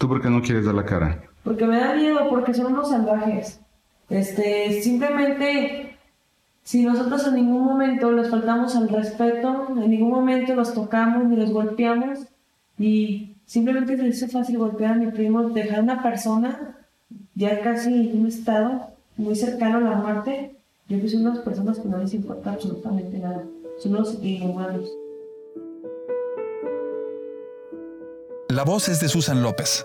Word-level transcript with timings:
¿Tú 0.00 0.08
por 0.08 0.22
qué 0.22 0.30
no 0.30 0.40
quieres 0.40 0.64
dar 0.64 0.74
la 0.74 0.86
cara? 0.86 1.22
Porque 1.44 1.66
me 1.66 1.78
da 1.78 1.94
miedo, 1.94 2.26
porque 2.30 2.54
son 2.54 2.72
unos 2.72 2.88
salvajes. 2.88 3.60
Este, 4.08 4.80
simplemente, 4.80 5.98
si 6.62 6.84
nosotros 6.84 7.26
en 7.26 7.34
ningún 7.34 7.66
momento 7.66 8.10
les 8.10 8.30
faltamos 8.30 8.74
al 8.76 8.88
respeto, 8.88 9.66
en 9.68 9.90
ningún 9.90 10.08
momento 10.08 10.54
los 10.54 10.72
tocamos 10.72 11.28
ni 11.28 11.36
los 11.36 11.50
golpeamos, 11.50 12.20
y 12.78 13.36
simplemente 13.44 13.98
se 13.98 14.06
hizo 14.06 14.28
fácil 14.28 14.56
golpear 14.56 14.92
a 14.92 14.96
mi 14.96 15.10
primo, 15.10 15.50
dejar 15.50 15.80
a 15.80 15.82
una 15.82 16.02
persona 16.02 16.78
ya 17.34 17.60
casi 17.60 17.92
en 18.08 18.22
un 18.22 18.28
estado 18.28 18.94
muy 19.18 19.36
cercano 19.36 19.76
a 19.76 19.90
la 19.90 19.96
muerte, 19.96 20.56
yo 20.88 20.96
creo 20.96 21.02
que 21.02 21.08
son 21.08 21.26
unas 21.26 21.40
personas 21.40 21.78
que 21.78 21.88
no 21.90 21.98
les 21.98 22.14
importa 22.14 22.52
absolutamente 22.52 23.18
nada, 23.18 23.44
son 23.78 23.92
los 23.92 24.14
inhumanos. 24.24 24.90
La 28.48 28.64
voz 28.64 28.88
es 28.88 28.98
de 28.98 29.08
Susan 29.08 29.44
López, 29.44 29.84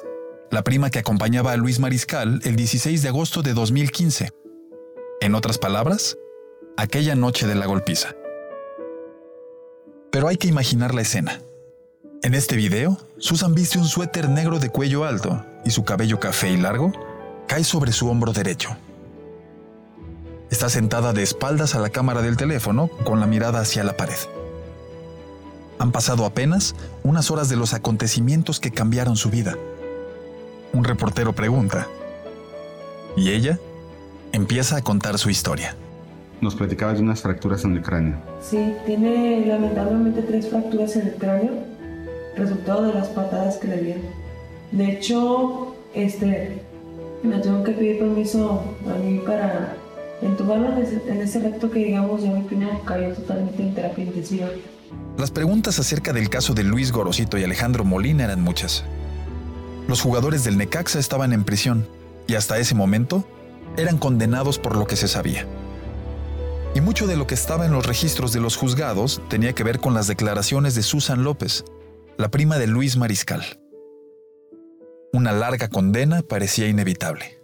la 0.51 0.63
prima 0.63 0.89
que 0.89 0.99
acompañaba 0.99 1.51
a 1.51 1.57
Luis 1.57 1.79
Mariscal 1.79 2.39
el 2.43 2.55
16 2.55 3.01
de 3.01 3.09
agosto 3.09 3.41
de 3.41 3.53
2015. 3.53 4.31
En 5.21 5.35
otras 5.35 5.57
palabras, 5.57 6.17
aquella 6.77 7.15
noche 7.15 7.47
de 7.47 7.55
la 7.55 7.65
golpiza. 7.65 8.15
Pero 10.11 10.27
hay 10.27 10.37
que 10.37 10.47
imaginar 10.47 10.93
la 10.93 11.01
escena. 11.01 11.41
En 12.23 12.33
este 12.33 12.55
video, 12.55 12.97
Susan 13.17 13.53
viste 13.53 13.77
un 13.77 13.85
suéter 13.85 14.29
negro 14.29 14.59
de 14.59 14.69
cuello 14.69 15.03
alto 15.03 15.45
y 15.63 15.71
su 15.71 15.83
cabello 15.83 16.19
café 16.19 16.49
y 16.49 16.57
largo 16.57 16.91
cae 17.47 17.63
sobre 17.63 17.91
su 17.91 18.09
hombro 18.09 18.33
derecho. 18.33 18.75
Está 20.49 20.69
sentada 20.69 21.11
de 21.11 21.23
espaldas 21.23 21.75
a 21.75 21.79
la 21.79 21.89
cámara 21.89 22.21
del 22.21 22.37
teléfono 22.37 22.87
con 23.03 23.19
la 23.19 23.27
mirada 23.27 23.59
hacia 23.59 23.83
la 23.83 23.97
pared. 23.97 24.17
Han 25.79 25.91
pasado 25.91 26.25
apenas 26.25 26.75
unas 27.03 27.29
horas 27.31 27.49
de 27.49 27.57
los 27.57 27.73
acontecimientos 27.73 28.59
que 28.59 28.71
cambiaron 28.71 29.17
su 29.17 29.29
vida. 29.29 29.55
Un 30.75 30.83
reportero 30.83 31.31
pregunta. 31.31 31.87
Y 33.15 33.31
ella 33.31 33.57
empieza 34.33 34.75
a 34.75 34.81
contar 34.81 35.17
su 35.17 35.29
historia. 35.29 35.73
Nos 36.41 36.53
platicabas 36.53 36.97
de 36.97 37.03
unas 37.03 37.21
fracturas 37.21 37.63
en 37.63 37.77
el 37.77 37.81
cráneo. 37.81 38.17
Sí, 38.41 38.73
tiene 38.85 39.45
lamentablemente 39.45 40.21
tres 40.21 40.49
fracturas 40.49 40.97
en 40.97 41.07
el 41.07 41.15
cráneo, 41.15 41.53
resultado 42.35 42.87
de 42.87 42.93
las 42.93 43.07
patadas 43.07 43.55
que 43.55 43.69
le 43.69 43.77
dieron. 43.77 44.03
De 44.73 44.91
hecho, 44.91 45.73
este, 45.93 46.61
me 47.23 47.39
tengo 47.39 47.63
que 47.63 47.71
pedir 47.71 47.99
permiso 47.99 48.61
a 48.85 48.99
mí 48.99 49.21
para 49.25 49.77
entubarlo 50.21 50.73
en 50.73 50.79
ese, 50.79 51.01
en 51.07 51.21
ese 51.21 51.39
recto 51.39 51.71
que 51.71 51.85
digamos 51.85 52.21
ya 52.21 52.31
mi 52.31 52.43
primo 52.43 52.83
cayó 52.83 53.13
totalmente 53.13 53.63
en 53.63 53.73
terapia 53.73 54.03
intensiva. 54.03 54.47
Las 55.17 55.31
preguntas 55.31 55.79
acerca 55.79 56.11
del 56.11 56.29
caso 56.29 56.53
de 56.53 56.65
Luis 56.65 56.91
Gorosito 56.91 57.37
y 57.37 57.45
Alejandro 57.45 57.85
Molina 57.85 58.25
eran 58.25 58.41
muchas. 58.41 58.83
Los 59.87 60.01
jugadores 60.01 60.43
del 60.43 60.57
Necaxa 60.57 60.97
estaban 60.97 61.31
en 61.31 61.43
prisión 61.43 61.87
y 62.27 62.35
hasta 62.35 62.57
ese 62.57 62.73
momento 62.73 63.27
eran 63.77 63.97
condenados 63.97 64.57
por 64.57 64.75
lo 64.75 64.87
que 64.87 64.95
se 64.95 65.07
sabía. 65.07 65.45
Y 66.73 66.81
mucho 66.81 67.05
de 67.05 67.15
lo 67.15 67.27
que 67.27 67.35
estaba 67.35 67.65
en 67.65 67.71
los 67.71 67.85
registros 67.85 68.33
de 68.33 68.39
los 68.39 68.57
juzgados 68.57 69.21
tenía 69.29 69.53
que 69.53 69.63
ver 69.63 69.79
con 69.79 69.93
las 69.93 70.07
declaraciones 70.07 70.73
de 70.73 70.81
Susan 70.81 71.23
López, 71.23 71.65
la 72.17 72.29
prima 72.29 72.57
de 72.57 72.67
Luis 72.67 72.97
Mariscal. 72.97 73.59
Una 75.13 75.31
larga 75.31 75.69
condena 75.69 76.21
parecía 76.23 76.67
inevitable. 76.67 77.39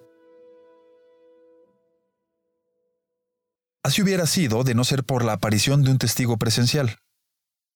Así 3.84 4.02
hubiera 4.02 4.26
sido 4.26 4.64
de 4.64 4.74
no 4.74 4.84
ser 4.84 5.04
por 5.04 5.24
la 5.24 5.34
aparición 5.34 5.84
de 5.84 5.92
un 5.92 5.98
testigo 5.98 6.38
presencial. 6.38 6.98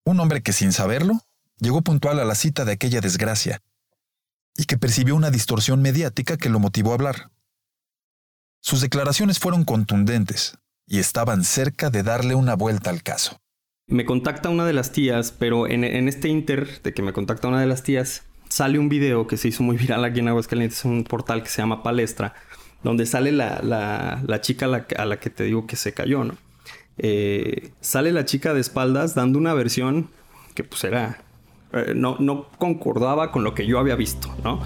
Un 0.06 0.20
hombre 0.20 0.42
que 0.42 0.54
sin 0.54 0.72
saberlo 0.72 1.22
llegó 1.60 1.82
puntual 1.82 2.20
a 2.20 2.26
la 2.26 2.36
cita 2.36 2.66
de 2.66 2.74
aquella 2.74 3.00
desgracia 3.00 3.62
y 4.58 4.66
que 4.66 4.78
percibió 4.78 5.16
una 5.16 5.32
distorsión 5.32 5.82
mediática 5.82 6.38
que 6.38 6.50
lo 6.50 6.60
motivó 6.60 6.92
a 6.92 6.96
hablar. 6.96 7.32
Sus 8.62 8.82
declaraciones 8.82 9.40
fueron 9.40 9.64
contundentes 9.64 10.58
y 10.88 11.00
estaban 11.00 11.44
cerca 11.44 11.90
de 11.90 12.04
darle 12.04 12.36
una 12.36 12.56
vuelta 12.56 12.90
al 12.90 13.04
caso. 13.04 13.38
Me 13.88 14.06
contacta 14.06 14.50
una 14.50 14.66
de 14.66 14.74
las 14.74 14.92
tías, 14.92 15.32
pero 15.32 15.68
en, 15.68 15.84
este 15.84 16.30
inter 16.30 16.82
de 16.82 16.94
que 16.94 17.04
me 17.04 17.14
contacta 17.14 17.48
una 17.48 17.62
de 17.62 17.68
las 17.68 17.84
tías, 17.84 18.24
sale 18.50 18.80
un 18.80 18.90
video 18.90 19.28
que 19.28 19.38
se 19.38 19.50
hizo 19.50 19.62
muy 19.62 19.78
viral 19.78 20.04
aquí 20.04 20.20
en 20.20 20.30
Aguascalientes, 20.30 20.84
un 20.86 21.04
portal 21.04 21.44
que 21.44 21.50
se 21.50 21.62
llama 21.62 21.84
Palestra, 21.84 22.34
donde 22.82 23.06
sale 23.06 23.32
la, 23.32 24.40
chica 24.42 24.66
a 24.66 25.06
la, 25.06 25.20
que 25.20 25.30
te 25.30 25.44
digo 25.44 25.68
que 25.68 25.76
se 25.76 25.94
cayó, 25.94 26.24
¿no? 26.24 26.36
Eh, 26.98 27.72
sale 27.82 28.12
la 28.12 28.26
chica 28.26 28.54
de 28.54 28.62
espaldas 28.62 29.14
dando 29.14 29.38
una 29.38 29.54
versión 29.54 30.10
que 30.56 30.64
pues 30.64 30.84
era... 30.84 31.22
Eh, 31.74 31.94
no, 31.96 32.18
no 32.20 32.48
concordaba 32.58 33.32
con 33.32 33.44
lo 33.44 33.54
que 33.54 33.66
yo 33.66 33.80
había 33.80 33.96
visto, 33.96 34.34
¿no? 34.44 34.60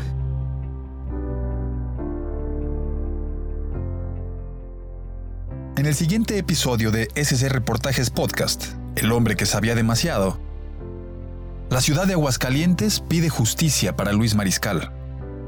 En 5.77 5.85
el 5.85 5.95
siguiente 5.95 6.37
episodio 6.37 6.91
de 6.91 7.07
SC 7.15 7.47
Reportajes 7.47 8.09
Podcast, 8.09 8.73
El 8.97 9.13
hombre 9.13 9.37
que 9.37 9.45
sabía 9.45 9.75
demasiado, 9.75 10.37
la 11.69 11.81
ciudad 11.81 12.05
de 12.05 12.13
Aguascalientes 12.13 12.99
pide 12.99 13.29
justicia 13.29 13.95
para 13.95 14.11
Luis 14.11 14.35
Mariscal. 14.35 14.91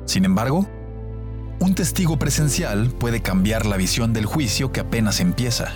Sin 0.05 0.23
embargo, 0.23 0.67
un 1.59 1.75
testigo 1.75 2.17
presencial 2.17 2.91
puede 2.91 3.21
cambiar 3.21 3.65
la 3.65 3.75
visión 3.75 4.13
del 4.13 4.25
juicio 4.25 4.71
que 4.71 4.79
apenas 4.79 5.19
empieza. 5.19 5.73